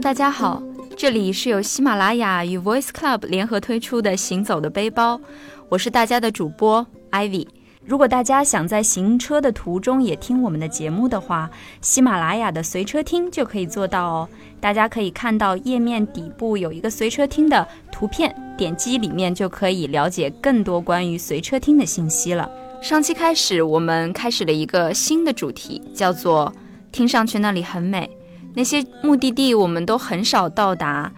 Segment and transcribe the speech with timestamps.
[0.00, 0.62] 大家好，
[0.94, 5.14] 这里是由喜马拉雅与 Voice Club 联合推出的《行走的背包》，
[5.70, 7.46] 我是大家的主播 Ivy。
[7.82, 14.28] 如果大家想在行车的途中也听我们的节目的话，喜马拉雅的随车听就可以做到哦。
[14.60, 22.50] 大家可以看到页面底部有一个随车听的图片，点击里面就可以了解更多关于随车听的信息了。
[22.82, 26.52] 上期开始，我们开始了一个新的主题，叫做
[26.92, 28.10] “听上去那里很美”。
[28.56, 31.12] 那些目的地我们都很少到达。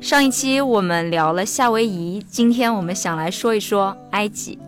[0.00, 4.58] 上一期我们聊了夏威夷，今天我们想来说一说埃及。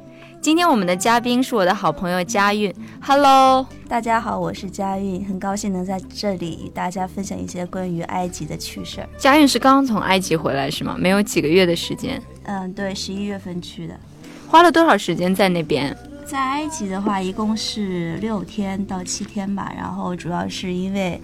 [0.41, 2.73] 今天我们的嘉宾是我的好朋友佳韵。
[3.01, 9.09] Hello，大家好，我是佳韵，很高兴能在这里与大家分享一些关于埃及的趣事儿。
[9.19, 10.95] 佳韵是刚刚从埃及回来是吗？
[10.97, 12.23] 没有几个月的时间。
[12.45, 13.99] 嗯，对，十一月份去的。
[14.47, 15.97] 花了多少时间在那边？
[16.25, 19.73] 在埃及的话，一共是六天到七天吧。
[19.77, 21.21] 然后主要是因为。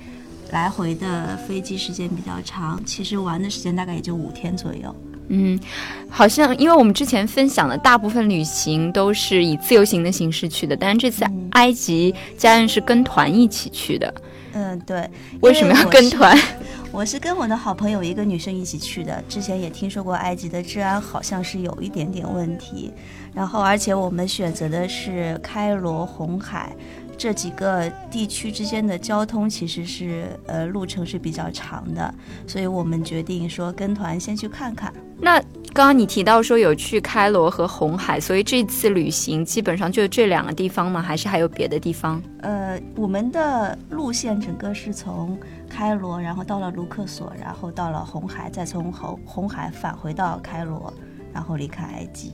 [0.51, 4.95] 来回的飞机时间比较长，其实玩的时间大概也就五天左右。
[5.31, 5.61] 嗯，
[6.09, 14.15] 好像因为我们之前分享的大部分旅行都是以自由行的形式去的，但是这次埃及家人是跟团一起去的。
[14.55, 15.07] 嗯，对。
[15.41, 16.35] 为什么要跟团？
[16.91, 19.23] 我是跟我的好朋友一个女生一起去的。
[19.29, 22.91] 之前也听说过埃及的治安好像是有一点点问题，
[23.35, 26.73] 然后而且我们选择的是开罗红海。
[27.19, 32.15] 这几个地区之间的交通其实是呃路程是比较长的，
[32.47, 34.95] 所以我们决定说跟团先去看看。
[35.21, 35.41] 那
[35.75, 41.03] 刚刚你提到说有去开罗和红海，所以这次旅行基本上就这两个地方吗？
[41.03, 42.23] 还是还有别的地方？
[42.41, 45.37] 呃，我们的路线整个是从
[45.69, 50.95] 开罗，然后到了卢克索，然后到了红海，再从红红海返回到开罗，
[51.33, 52.33] 然后离开埃及。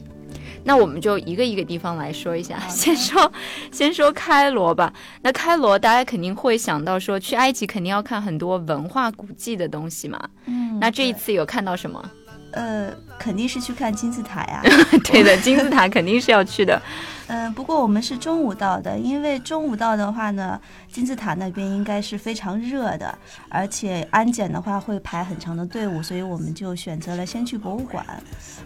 [0.64, 3.30] 那我们就一个一个地方来说一下，先说
[3.70, 4.92] 先说开罗吧。
[5.22, 10.18] 那开罗大家肯定会想到说，去埃及肯定要看很多文化古迹的东西嘛。
[10.46, 12.10] 嗯，那这一次有看到什么？
[12.52, 14.62] 呃，肯定是去看金字塔呀。
[15.04, 16.80] 对的，金字塔肯定是要去的。
[17.26, 20.60] 嗯，不过我们是中午到的，因为中午到的话呢，
[20.92, 23.18] 金字塔那边应该是非常热的，
[23.48, 28.04] 而且安检的话会排很长的队伍，所以我们就选择了先去博物馆。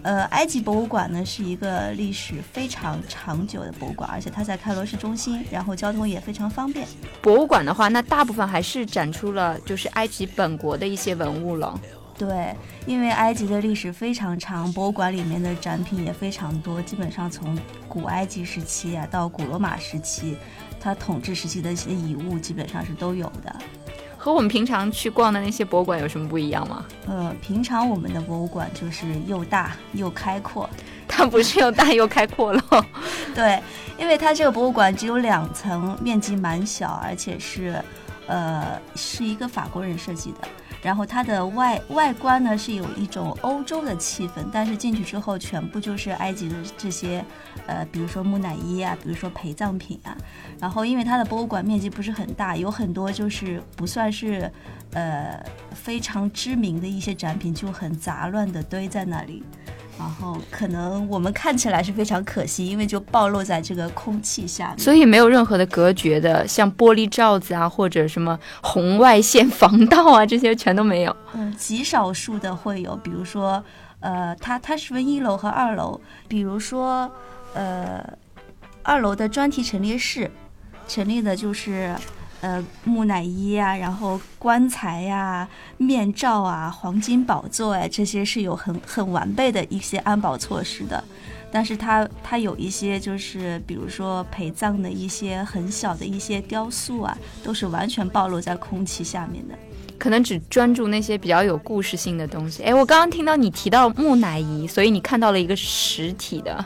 [0.03, 6.87] 呃，埃及博物馆呢是一个历史非常长久的博物馆，而且它在开罗市中心，然后交通也非常方便。
[7.23, 11.79] 博物馆的话，那大部分还是展出了就是埃及本国的一些文物了。
[12.19, 12.53] 对，
[12.85, 17.57] 因为埃及的历史非常长，博物馆里面的展品也非常多，基本上从
[17.89, 20.37] 古埃及时期啊到古罗马时期，
[20.81, 23.55] 它统治时期的一些遗物基本上是都有的。
[24.17, 26.85] 和我们平常去逛的那些博物馆有什么不一样吗？
[27.07, 30.69] 呃，平常我们的博物馆就是又大又开阔，
[31.07, 32.61] 它不是又大又开阔了。
[33.33, 33.63] 对，
[33.97, 37.81] 因为它这个博物馆只有两层，面积蛮小，而且是，
[38.27, 40.49] 呃，是一个法国人设计的。
[40.83, 47.25] 然后它的外外观呢是有一种欧洲的气氛，但是进去之后全部就是埃及的这些，
[47.67, 50.17] 呃，比如说木乃伊啊，比如说陪葬品啊。
[50.61, 54.51] 然后因为它的博物馆面积不是很大，有很多就是不算是，
[54.93, 59.43] 呃，非常知名的一些展品就很杂乱的堆在那里。
[59.99, 71.17] 然后可能我们看起来是非常可惜，因为就暴露在这个空气下，所以没有任何的隔绝的，像玻璃罩子啊，或者什么红外线防盗啊，这些全都没有。
[71.35, 73.63] 嗯，极少数的会有，比如说，
[73.99, 77.11] 呃，它它是分一楼和二楼，比如说，
[77.55, 78.01] 呃，
[78.85, 80.31] 二楼的专题陈列室，
[80.87, 81.95] 陈列的就是。
[82.41, 91.03] 呃，木乃伊呀，然后棺材呀、面罩啊、黄金宝座哎，这些是有很很完备的一些安保措施的。
[91.51, 99.55] 但是它它有一些就是，比如说陪葬的一些很小的一些雕塑啊，都是完全暴露在空气下面的。
[99.99, 102.63] 可能只专注那些比较有故事性的东西。
[102.63, 106.65] 哎，我刚刚听到你提到木乃伊，所以你看到了一个实体的。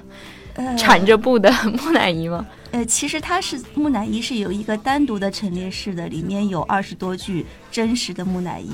[0.77, 1.51] 缠着布的
[1.83, 2.47] 木乃伊吗？
[2.71, 8.71] 呃，其实它是木乃伊，是有一个单独的陈列室的，里面有二十多具真实的木乃伊。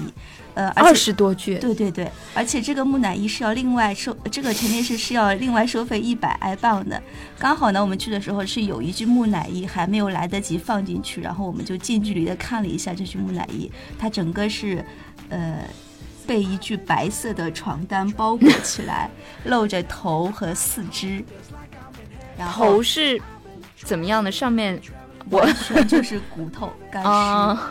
[0.54, 1.56] 呃，二十多具。
[1.58, 7.00] 对对对，而且这个木乃伊是要另外收，这个陈列室是要另外收费一百埃镑的。
[7.38, 14.84] 刚好呢，我们去的时候是有一具木乃伊还没有来得及放进去，然后我们就近距离的看了一下这具木乃伊，它整个是，
[15.28, 15.58] 呃，
[16.26, 19.08] 被一具白色的床单包裹起来，
[19.44, 21.24] 露着头和四肢。
[22.52, 23.20] 头是
[23.76, 24.30] 怎么样的？
[24.30, 24.80] 上面
[25.30, 27.08] 完全就是骨头干尸，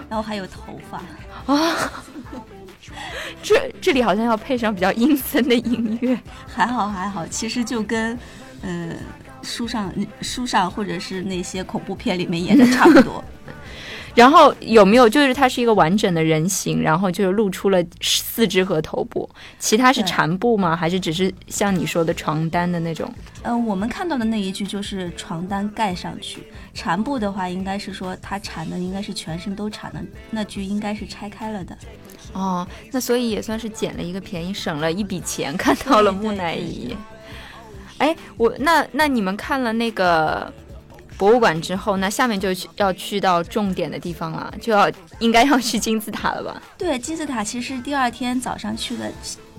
[0.09, 1.01] 然后还有头发
[1.53, 1.91] 啊。
[3.43, 6.17] 这这里好像要配上比较阴森的音乐。
[6.47, 8.17] 还好还好，其实就跟
[8.61, 8.93] 呃
[9.41, 9.91] 书上
[10.21, 13.23] 书上或者是那些恐怖片里面演的差不多。
[14.17, 19.29] 然后有没有就是它是一个完整的人形，然后就是露出了四肢和头部，
[19.59, 20.75] 其他是缠布吗？
[20.75, 23.13] 还是只是像你说的床单的那种？
[23.43, 26.41] 嗯，我们看到的那一具就是床单盖上去，
[26.73, 31.77] 缠布的话应该是说它缠的应该是全身都缠的，那句应该是拆开了的。
[32.33, 36.97] 哦，那所以也算是捡了一个便宜，省了一笔钱，看到了木乃伊。
[37.99, 40.51] 哎，我那那你们看了那个
[41.17, 46.61] 博物馆之后，那下面就去要去到重点的地方了，就要应该要去金字塔了吧？
[46.77, 49.11] 对，金字塔其实第二天早上去的。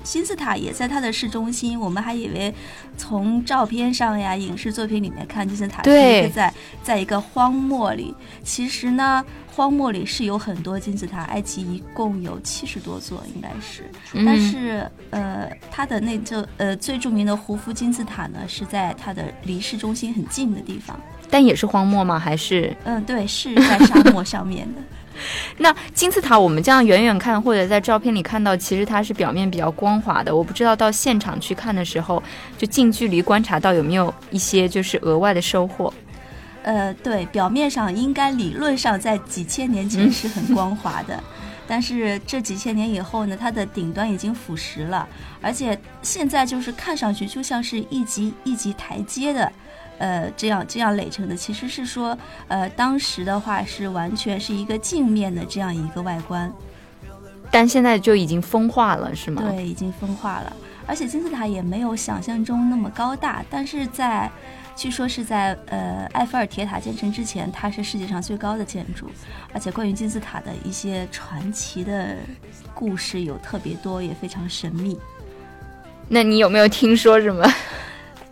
[0.04, 2.54] 金字塔也在它的市中心，我们还以为
[2.96, 8.14] 从照片上呀、影视作品里面看金字塔是一个在在一个荒漠里。
[8.44, 13.90] 其实呢，荒漠里是有很多金字塔，埃及一共有七十多座，应该是。
[14.24, 20.98] 但是呃，它的那座呃最著名的胡夫金字塔呢，是在它的离市中心很近的地方。
[21.30, 22.18] 但也是荒漠吗？
[22.18, 22.76] 还是？
[22.84, 24.80] 嗯，对，是在沙漠上面的。
[25.58, 30.34] 那金字塔，我们这样远远看或者在照片里看到，其实它是表面比较光滑的。
[30.34, 32.22] 我不知道到现场去看的时候，
[32.56, 35.92] 就近距离观察到有没有一些就是额外的收获。
[36.62, 41.20] 呃，对，表面上应该理论上在几千年前是很光滑的，
[41.66, 45.08] 但是这几千年以后呢，它的顶端已经腐蚀了，
[45.40, 49.50] 而且现在就是看上去就像是一级一级台阶的。
[49.98, 52.16] 呃，这样这样垒成的，其实是说，
[52.46, 56.52] 呃，当时的话是完全是一个镜面的这样一个外观，
[57.50, 59.42] 但现在就已经风化了，是吗？
[59.50, 60.52] 对，已经风化了，
[60.86, 64.30] 而且金字塔也没有想象中那么高大，但是在，
[64.76, 69.10] 据说是在呃埃菲尔铁塔建成之前，它是世界上最高的建筑，
[69.52, 72.14] 而且关于金字塔的一些传奇的
[72.72, 74.96] 故事有特别多，也非常神秘。
[76.08, 77.44] 那你有没有听说什么？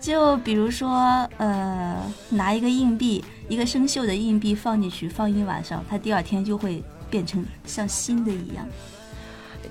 [0.06, 6.80] 就比如说，呃，拿一个硬币，一个生锈的硬币放进去，放一晚上，它第二天就会
[7.10, 8.64] 变成像新的一样。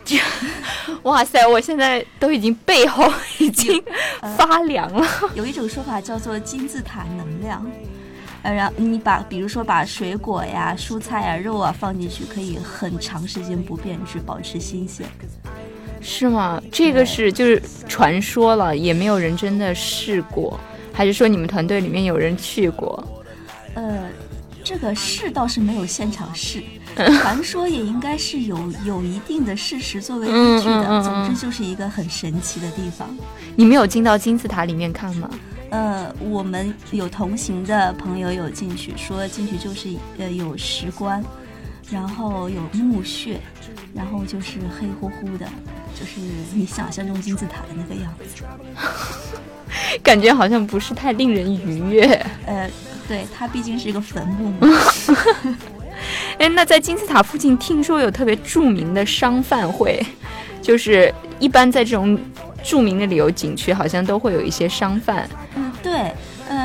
[0.04, 0.20] 这，
[1.04, 1.48] 哇塞！
[1.48, 3.10] 我现在都已经背后
[3.40, 3.82] 已经
[4.38, 5.08] 发凉了。
[5.36, 7.66] 有一种说法叫做金字塔能量，
[8.44, 15.08] 呃，然后你把，比如说把水果呀、蔬菜呀、肉啊放进去，可以很长时间不变质，保持新鲜。
[16.08, 16.62] 是吗？
[16.72, 20.60] 这个是就是传说了，也没有人真的试过，
[20.94, 23.04] 还是说你们团队里面有人去过？
[23.74, 24.08] 呃，
[24.64, 26.62] 这个试倒是没有现场试，
[27.20, 31.02] 传说也应该是有有一定的事实作为依据的。
[31.02, 33.10] 总之就是一个很神奇的地方。
[33.56, 35.28] 你们有进到金字塔里面看吗？
[35.72, 41.22] 呃，我们有同行的朋友有进去，说进去就是呃有石棺，
[41.90, 43.42] 然后有墓穴，
[43.94, 45.48] 然后就是黑乎乎的。
[45.98, 46.20] 就是
[46.54, 48.44] 你想象中金字塔的那个样子，
[50.04, 52.06] 感觉好像不是太令人愉悦。
[52.46, 52.70] 呃，
[53.08, 54.68] 对，它毕竟是一个坟墓嘛。
[56.38, 60.06] 哎，那在金字塔附近，听说有特别著名的商贩会，
[60.62, 62.20] 就是一般在这种
[62.62, 65.28] 著名的旅游景区，好像都会有一些商贩。
[65.56, 66.14] 嗯，对。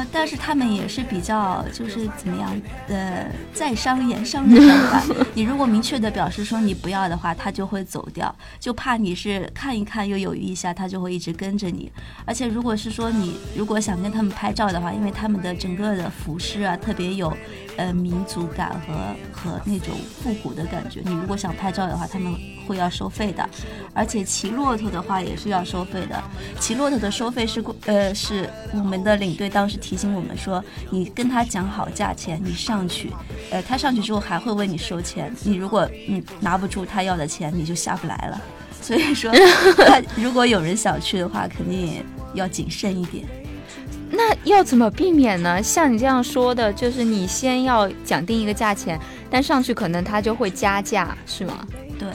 [0.00, 5.02] 呃，但是他们也是比较，就是怎么样，呃，在商言商的想法。
[5.34, 11.90] 你如果明确的表示说你不要的话，他就会走掉，就怕你是看一看又犹豫一下，他就会一直跟着你。
[12.24, 17.36] 而且如果是说你如果想跟他们拍照的话，因为他们的整个的服饰啊特别有，
[17.76, 18.94] 呃，民族感和
[19.32, 21.00] 和那种复古的感觉。
[21.04, 22.34] 你如果想拍照的话，他们
[22.66, 23.48] 会要收费的。
[23.92, 26.22] 而且骑骆驼的话也是要收费的。
[26.58, 29.68] 骑骆驼的收费是，呃，是我们的领队当。
[29.70, 33.10] 时提醒我们说，你跟他讲好价钱，你上去，
[33.50, 35.34] 呃，他上去之后还会问你收钱。
[35.44, 38.40] 你如果嗯拿不住他要的钱，你就下不来了。
[38.82, 39.30] 所以说，
[40.16, 42.02] 如果有人想去的话，肯定
[42.34, 43.24] 要谨慎一点。
[44.10, 45.62] 那要怎么避免呢？
[45.62, 48.98] 像你这样说的，就是你先要讲定一个价钱，
[49.30, 51.66] 但上去可能他就会加价，是吗？
[51.98, 52.08] 对。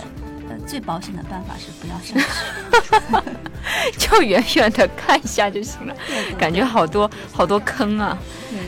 [0.65, 5.95] 最保险的办法是不要上去， 就远远的看一下就行了。
[6.37, 8.17] 感觉好多好多坑啊！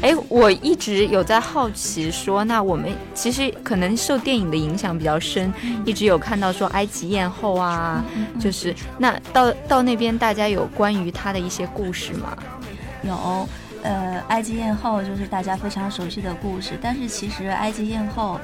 [0.02, 5.52] 哎，我一直有在好奇，说那我们其实可能受电影的影响比较深，
[5.86, 8.04] 一直有看到说埃及艳后啊，
[8.40, 12.38] 就是那到到那边大家有关于她的一些故事吗？
[13.04, 13.48] 有，
[13.84, 18.40] 呃，埃及艳后就是大家非常熟悉的故事，但是其实埃及艳后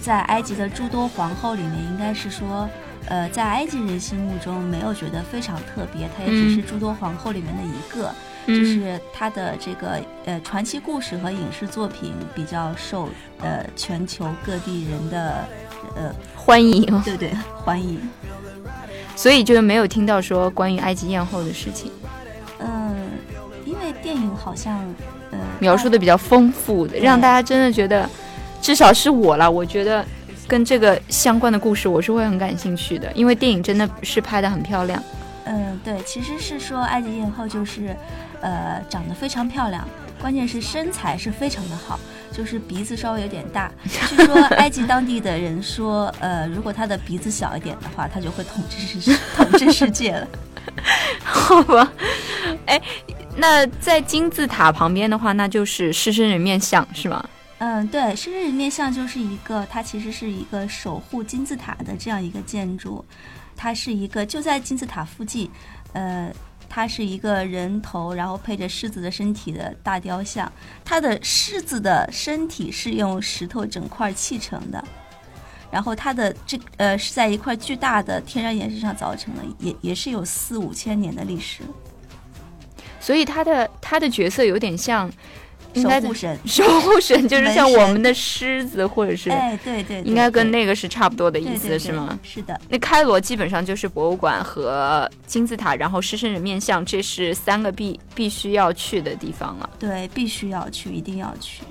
[0.00, 2.68] 在埃及的诸多皇后里面，应该是说。
[3.08, 8.12] 呃，在埃及人心目中没有觉得非常特别，她也只是诸多皇后里面的一个，
[8.46, 13.08] 就是她的这个呃传奇故事和影视作品比较受
[13.40, 15.44] 呃全球各地人的
[15.96, 17.30] 呃欢迎，对对
[17.64, 17.98] 欢迎，
[19.16, 21.90] 所以就是没有听到说关于埃及艳后的事情。
[22.58, 22.94] 嗯，
[23.64, 24.78] 因为电影好像
[25.30, 28.08] 呃描述的比较丰富的，让大家真的觉得。
[28.60, 30.04] 至少是我了，我觉得
[30.48, 35.00] 跟这个相关的故事我是会很感兴趣的，因为电影真的是拍的很漂亮。
[35.44, 37.94] 嗯，对，其实是说埃及艳后就是，
[38.40, 39.86] 呃，长得非常漂亮，
[40.20, 42.00] 关键是身材是非常的好，
[42.32, 43.70] 就是鼻子稍微有点大。
[44.08, 50.26] 据说埃及当地的人说，呃，如果她的鼻子小一点的话，她就会统治世统治世界了。
[51.22, 51.92] 好吧，
[52.66, 52.80] 哎，
[53.36, 57.22] 那在金字塔旁边的话，那就是狮身人面像是吗？
[57.60, 63.04] 嗯，对，狮身人面像就是一个，它其实是一个守护金字塔的这样一个建筑。
[63.56, 65.50] 它是一个就在金字塔附近，
[65.92, 66.32] 呃，
[66.68, 70.50] 它是一个人头，然后配着狮子的身体的大雕像。
[70.84, 74.84] 它的狮子的身体是用石头整块砌成的，
[75.72, 81.64] 然后它的这呃是在一块巨大的天然岩石上凿成的，也也是有四五千年的历史。
[83.00, 85.10] 所以它的它的角色有点像。
[85.82, 92.18] 守护神，守护神就是 像我们的狮子，或者是哎，对对，应该跟那个是差不多的意思，是吗？
[92.22, 92.58] 是的。
[92.68, 99.70] 那开罗基本上就是博物馆和金字塔，然后狮身人面像，这是三个必必须要去的地方了。
[99.78, 101.62] 对，必须要去，一定要去。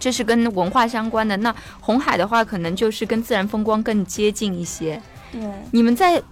[0.00, 1.36] 这是跟文化相关的。
[1.36, 5.00] 那红海的话，可能就是跟自然风光更接近一些。
[5.32, 5.40] 对。
[5.72, 6.22] 你们在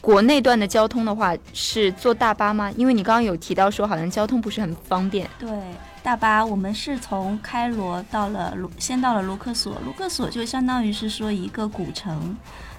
[0.00, 2.72] 国内段的交通的话，是坐大巴吗？
[2.76, 5.28] 因为你刚刚有提到说，好像交通不是很方便。
[5.38, 5.48] 对。
[6.04, 9.80] 大巴，我们是从开罗到了卢，先到了卢克索。
[9.86, 12.36] 卢克索就相当于是说一个古城，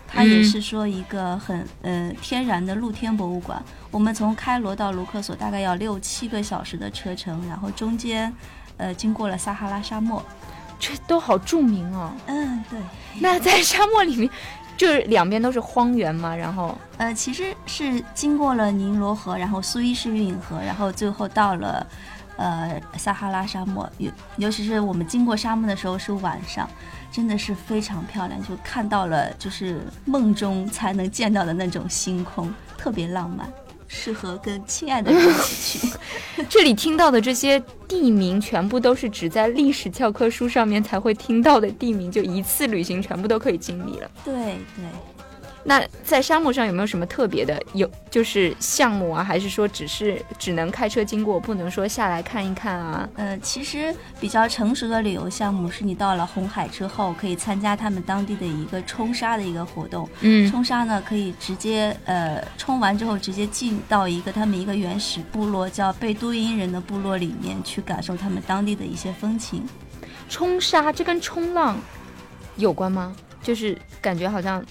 [0.07, 3.59] 它也是说一个很呃天然的露天博物馆。
[3.89, 8.31] 我们从开罗到卢克索大概要六七个小时的车程，然后中间
[8.77, 10.23] 呃经过了撒哈拉沙漠，
[10.77, 12.13] 这都好著名哦。
[12.27, 12.79] 嗯，对。
[13.19, 14.29] 那在沙漠里面，
[14.77, 16.35] 就是两边都是荒原嘛？
[16.35, 21.87] 然后呃，其实是经过了尼罗河，然后苏伊士运河，然后最后到了。
[22.37, 26.69] 呃，撒哈拉沙漠，尤尤其是我们经过沙漠的时候是晚上，
[27.11, 33.51] 真的是非常漂亮，就看到了就是梦中才能见到的那种星空，特别浪漫，
[33.87, 35.97] 适合跟亲爱的人一起去。
[36.49, 44.11] 这里听到的这些地名，全部都是只在历史教科书上面才会听到的地名，就一次旅行全部都可以经历了。
[44.23, 44.33] 对
[44.75, 44.85] 对。
[45.67, 49.23] 那在沙漠上有没有什么特别的有就是项目啊？
[49.23, 53.09] 还是说只是只能开车经过，不能说下来看一看啊？
[53.15, 60.07] 呃，其实比较成熟的旅游项目是你到了红海之后，可以参加他们当地的一个冲沙的一个活动。
[60.21, 69.67] 嗯，冲沙呢可以直接呃冲完之后直接进到一个他们一个原始部落叫贝都因人的部落里面去感受他们当地的一些风情。
[70.29, 71.75] 冲沙这跟冲浪
[72.55, 73.15] 有关吗？
[73.41, 74.63] 就是感觉好像。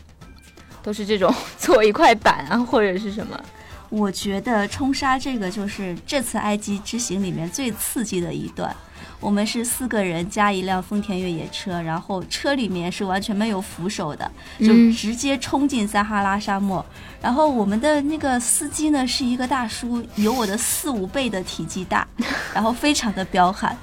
[0.85, 3.41] 都是这种 做一块板啊，或者是什么？
[3.89, 8.75] 我觉得冲沙这个就是这次埃及之行里面最刺激的一段。
[9.21, 16.85] 我们是四个人加一辆丰田越野车，然后车里面是完全没有扶手的，就直接冲进撒哈拉沙漠。
[17.23, 22.07] 然后我们的那个司机呢是一个大叔，有我的四五倍的体积大，
[22.53, 23.75] 然后非常的彪悍，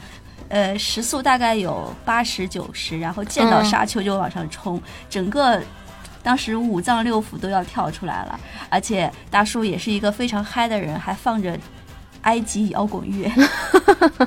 [0.49, 4.79] 呃，时速大概有八十九十，然后见到沙丘就往上冲，
[5.09, 5.61] 整个。
[6.23, 11.57] 当时五脏六腑都要跳出来了，而且大叔也是一个非常嗨的人，还放着
[12.21, 13.31] 埃及摇滚乐，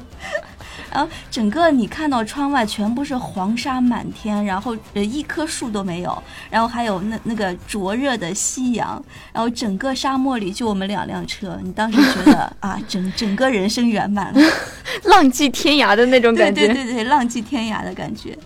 [0.90, 14.40] 然后整个你看到窗外全部是黄沙满天，然后呃一棵树都没有，然后还有那那个灼热的夕阳，然后整个沙漠里就我们两辆车，你当时觉得啊，整整个人生圆满了，
[15.04, 18.36] 浪迹天涯的那种感觉，对对对，浪迹天涯的感觉。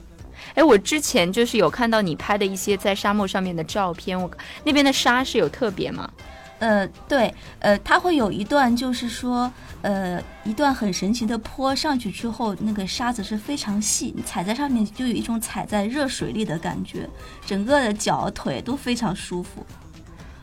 [0.59, 4.29] 哎，我之前就是有看到你拍的一些在沙漠上面的照片，我
[4.65, 6.11] 那边的沙是有特别吗？
[6.59, 9.49] 呃，对，呃，它会有一段，就是说，
[9.83, 17.09] 呃，一段很神奇的坡，上去之后，那个沙子是非常细，你踩在上面就有一种踩在热水里的感觉，
[17.47, 19.65] 整个的脚腿都非常舒服。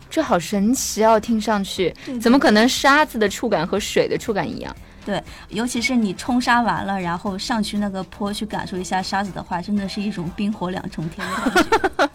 [0.09, 4.73] 这好神奇哦，听上去怎么可能沙子的触感和水的触感一样？
[5.05, 12.09] 对，尤其是你冲沙完了，然后上去那个坡去感受一下沙子的话，真的是一种冰火两重天的感觉。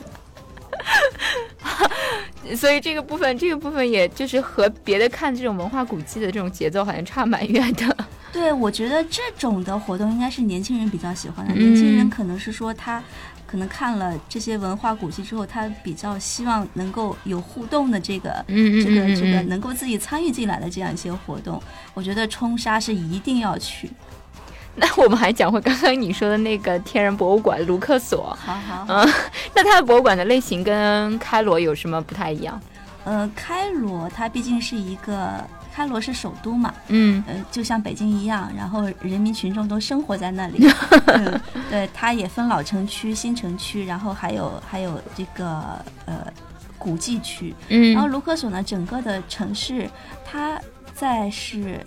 [2.57, 7.97] 所以这个部分，这个部分也就是和别的看这种文化古迹的这种节奏好像差蛮远的。
[8.33, 11.55] 对，我觉得这种的活动应该是年轻人比较喜欢的。
[11.55, 13.03] 年轻人可能是说他。
[13.47, 21.61] 可能看了这些文化古迹之后，他比较希望能够有互动的这个，这个这个能够自己参与进来的这样一些活动。
[21.93, 23.91] 我觉得冲沙是一定要去。
[24.77, 28.39] 那我们还讲回刚刚你说的那个天然博物馆卢克索。
[28.41, 28.87] 好好。
[28.89, 29.13] 嗯，
[29.53, 32.61] 那它的博物馆的类型跟开罗有什么不太一样？
[33.03, 40.67] 呃，开罗它毕竟是一个开罗是首都嘛，嗯呃，就像北京一样，然后人民群众都生活在那里。
[41.07, 46.27] 嗯，对，它也分老城区、新城区，然后还有还有这个呃
[46.79, 47.55] 古迹区。
[47.69, 49.89] 嗯，然后卢克索呢，整个的城市
[50.25, 50.61] 它
[50.95, 51.85] 在是。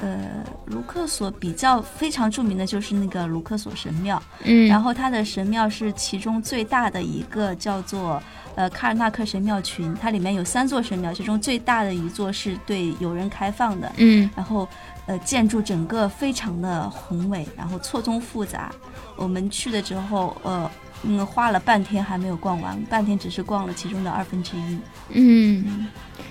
[0.00, 8.20] 呃，卢克索比较非常著名的就是那个卢克索神庙，嗯，然后它的神庙是其中最大的一个，叫做
[8.56, 14.28] 呃卡尔纳克神庙群，它里面有三座神庙，其中最大的一座是对游人开放的，嗯。
[14.34, 14.68] 然后
[15.06, 18.72] 呃建筑整个非常的宏伟，然后错综复杂。
[19.16, 20.68] 我们去的时候，呃
[21.06, 24.78] 嗯花了半天还没有逛完，半天只是逛了其中的二分之一。
[25.10, 25.88] 嗯，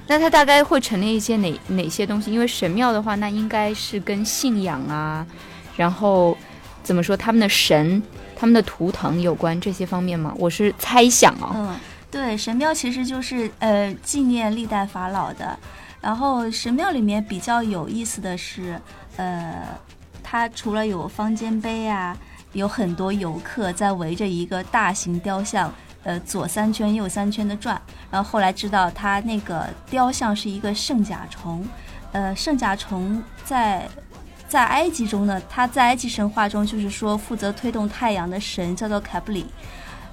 [0.07, 2.31] 那它大概会陈列一些哪哪些东西？
[2.31, 5.25] 因为神庙的话，那应该是跟信仰啊，
[5.77, 6.37] 然后
[6.81, 8.01] 怎么说他们的神、
[8.35, 10.33] 他们的图腾有关这些方面吗？
[10.37, 11.51] 我是猜想哦。
[11.55, 11.79] 嗯，
[12.11, 15.57] 对，神庙其实就是呃纪念历代法老的。
[16.01, 18.77] 然后神庙里面比较有意思的是，
[19.15, 19.63] 呃，
[20.21, 22.17] 它除了有方尖碑啊，
[22.53, 25.73] 有很多游客在围着一个大型雕像。
[26.05, 27.81] 呃，左三圈右三圈的转，
[28.11, 31.65] 然后后来知道他那个雕像是一个圣甲虫，
[32.11, 33.87] 呃，圣甲虫在
[34.49, 39.45] 在埃及中呢，它在埃及神话中就是说负责推动太阳的神叫做凯布里，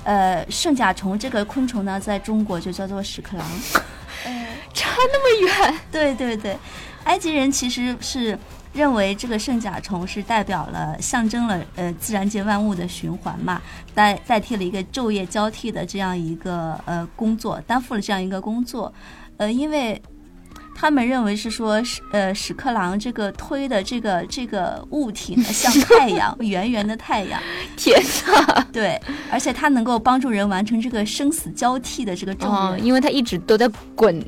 [0.05, 3.45] 呃，圣甲虫这个昆虫呢，在中国就叫做屎壳郎。
[4.27, 5.81] 呃， 差那么远？
[5.91, 6.57] 对对对，
[7.03, 8.39] 埃及人其实是
[8.73, 13.61] 认为这个圣甲虫是代表了、象征了呃自然界万物的循环嘛，
[13.95, 18.93] 代代替了一个昼夜交替的这样一个呃工作，担负了这样一个工作，
[19.37, 20.01] 呃，因为。
[20.73, 27.39] 他们认为是说，屎呃，屎壳郎这个推的这个这个物体呢，像太阳， 圆圆的太阳，
[27.77, 28.65] 天呐！
[28.73, 28.99] 对，
[29.31, 34.19] 而且它能够帮助人完成这个生死交替的这个重哦，因为它一直都在滚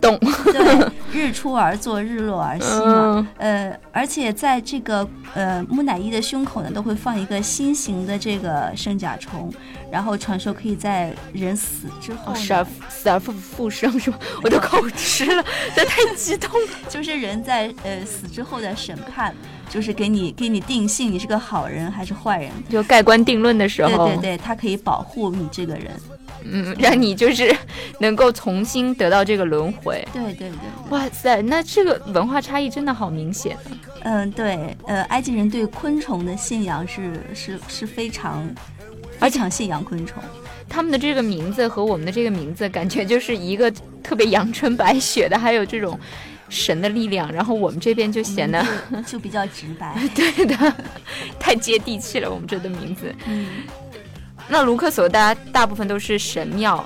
[0.00, 0.18] 动。
[0.46, 3.16] 对，日出而作，日落而息嘛。
[3.16, 9.52] 嗯呃，而且在这个呃木乃伊的胸口呢，都会放一个心形的这个圣甲虫，
[9.90, 14.18] 然后传说可以在人死之后死而死而复复生是吧？
[14.42, 15.44] 我都口吃了，
[15.76, 16.68] 这太激动了。
[16.88, 19.32] 就是人在呃死之后的审判，
[19.70, 22.50] 就是给你给你定性，你是个好人还是坏人。
[22.68, 25.90] 就盖棺定论的时候，对对对，他可以保护你这个人。
[26.46, 27.56] 嗯，让你就是
[28.00, 30.06] 能够重新得到这个轮回。
[30.12, 30.90] 对对对对。
[30.90, 33.62] 哇塞，那这个文化差异真的好明显啊！
[34.02, 38.46] 嗯，对，呃，埃及人对昆虫的信仰是是是非常
[39.18, 40.22] 非常信仰昆虫。
[40.68, 45.98] 他们的这个名字和我们的这个名字，感觉就是一个特别阳春白雪的，还有这种
[46.48, 47.30] 神的力量。
[47.32, 49.96] 然后我们这边就显得、就就比较直白。
[50.14, 50.74] 对的，
[51.38, 52.30] 太接地气了。
[52.30, 53.14] 我们这的名字。
[53.26, 53.46] 嗯，
[54.48, 56.84] 那卢克索大家大部分都是神庙。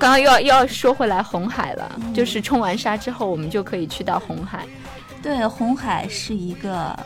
[0.00, 4.66] 刚刚又要又要说回来红海了，嗯就是冲完沙之后，我们就可以去到红海。
[5.22, 6.98] 对，红海是一个，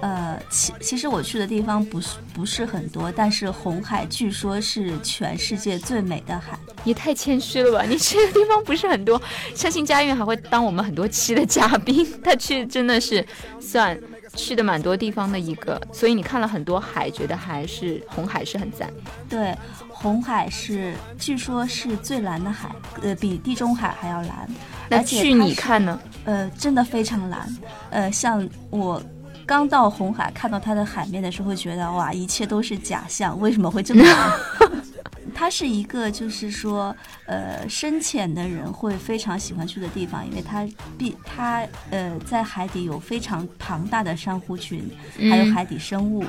[0.00, 6.58] 呃，其其实我去的地方不是不是很多，但是红海据说是全世界最美的海。
[6.84, 7.84] 你太谦虚了吧！
[7.86, 9.20] 你去的地方不是很多，
[9.54, 12.06] 相信佳韵还会当我们很多期的嘉宾。
[12.24, 13.22] 他去真的是
[13.60, 13.98] 算
[14.34, 18.90] 去的蛮多地方的一个，所以你看了很多海，觉得还是红海是很赞。
[19.28, 19.54] 对，
[20.00, 22.70] 红海是据说是最蓝的海，
[23.02, 24.48] 呃，比地中海还要蓝。
[24.88, 26.00] 那而且去你看呢？
[26.24, 27.56] 呃，真的非常蓝。
[27.90, 29.02] 呃，像我
[29.48, 34.30] 刚到红海看到它的海面的时候，会觉得哇，一切都是假象，为什么会这么蓝？
[35.34, 40.66] 它是一个，就是说，呃，深潜的人会非常喜欢去的地方，因为它
[40.98, 44.84] 必它呃在海底有非常庞大的珊瑚群，
[45.30, 46.24] 还有嗯海底生物，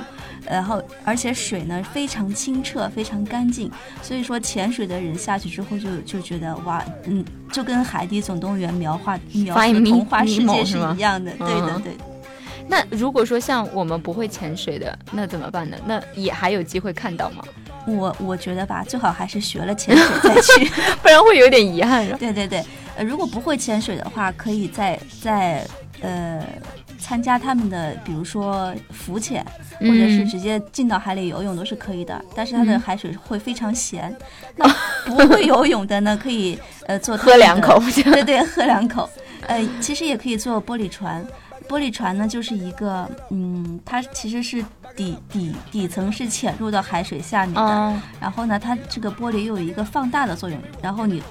[0.46, 12.09] 然后而且水呢非常清澈，非常干净，所以说潜水的人下去之后就就觉得哇，嗯，就跟《海底总动员》描画描述的童话世界是一样的，对的嗯对的。
[12.70, 15.76] 那如果说像我们不会潜水的，那怎么办呢？
[15.84, 17.42] 那也还有机会看到吗？
[17.84, 20.70] 我我觉得吧，最好还是学了潜水再去。
[21.02, 22.06] 不然会有点遗憾？
[22.16, 22.64] 对对对，
[22.96, 25.66] 呃，如果不会潜水的话，可以在在
[26.00, 26.46] 呃
[26.96, 29.44] 参加他们的，比如说浮潜，
[29.80, 32.24] 或者是嗯直接进到海里游泳都是可以的。
[32.36, 34.16] 但是它的嗯海水会非常咸。
[34.54, 34.68] 那
[35.06, 36.56] 不会游泳的呢， 可以
[36.86, 39.10] 呃坐喝两口，对对，喝两口。
[39.48, 41.26] 呃，其实也可以坐玻璃船。
[41.70, 44.60] 玻璃船呢，就是一个，嗯，它其实是
[44.96, 51.22] 底底底层是潜入到海水下面的，嗯然后呢，它这个玻璃又有一个放大的作用，然后你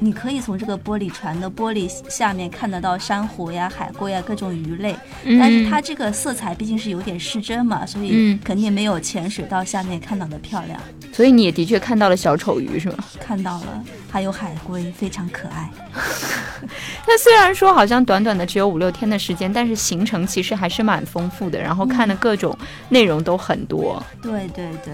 [0.00, 4.94] 你可以从这个玻璃船的玻璃下面看得到珊瑚呀、海龟呀各种鱼类，
[5.38, 10.78] 但是它这个色彩毕竟是有点失真嘛，所以嗯肯定没有潜水到下面看到的漂亮。
[11.12, 12.96] 所以你也的确看到了小丑鱼是吗？
[13.20, 15.70] 看到了，还有海龟，非常可爱。
[17.06, 22.56] 那虽然说好像短短的只有五六天的时间，但是行程其实还是蛮丰富的，然后看的各种
[22.88, 24.02] 内容都很多。
[24.20, 24.92] 对对对，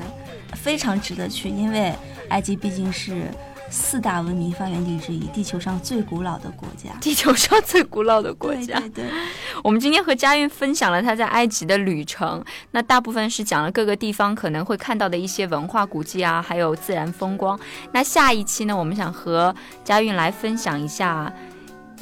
[0.53, 1.93] 非常值得去，因为
[2.29, 3.25] 埃及毕竟是。
[3.71, 8.81] 四大文明发源地之一，地球上最古老的国家，地球上最古老的国家。
[8.81, 9.05] 对对。
[9.63, 17.59] 我们今天和佳韵分享了她在埃及的旅程，那大部分是讲了各个地方可能会看到的一些文化古迹啊，还有自然风光。
[17.93, 19.55] 那下一期呢，我们想和
[19.85, 21.33] 佳韵来分享一下，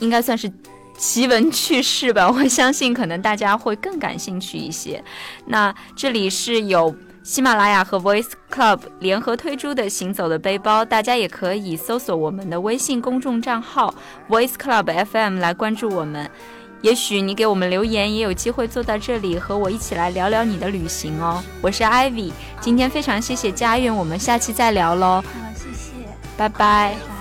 [0.00, 0.50] 应该算是
[0.96, 2.30] 奇闻趣事吧。
[2.30, 5.04] 我相信可能大家会更感兴趣一些。
[5.46, 6.94] 那这里是有。
[7.22, 13.94] 喜马拉雅和 Voice Club 联合推出的《行走的背包》，大家也可以搜索我们的微信公众账号
[14.28, 16.30] Voice Club FM 来关注我们。
[16.80, 21.42] 也许你给我们留言，也有机会坐在这里和我一起来聊聊你的旅行哦。
[21.60, 25.22] 我是 Ivy，今天非常谢谢佳韵，我们下期再聊喽。
[25.22, 25.90] 好，谢谢，
[26.36, 27.17] 拜拜。